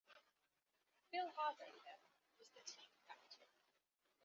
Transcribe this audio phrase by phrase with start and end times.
[1.11, 1.99] Bill Hardaker
[2.39, 3.49] was the team captain.